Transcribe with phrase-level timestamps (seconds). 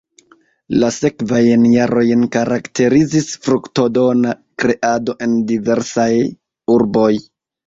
[0.83, 4.33] La sekvajn jarojn karakterizis fruktodona
[4.65, 6.11] kreado en diversaj
[6.79, 7.13] urboj.